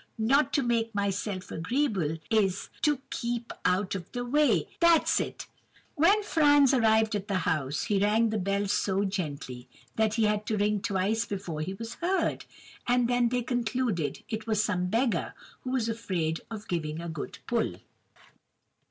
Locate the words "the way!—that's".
4.13-5.19